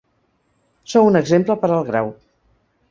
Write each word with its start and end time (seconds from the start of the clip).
Sou 0.93 1.11
un 1.11 1.21
exemple 1.21 1.59
per 1.65 1.71
al 1.77 1.87
Grau. 1.93 2.13